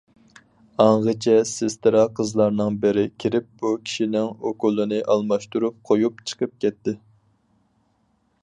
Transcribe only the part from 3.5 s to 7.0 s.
بۇ كىشىنىڭ ئوكۇلىنى ئالماشتۇرۇپ قويۇپ چىقىپ كەتتى.